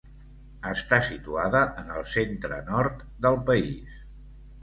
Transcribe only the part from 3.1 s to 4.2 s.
del país.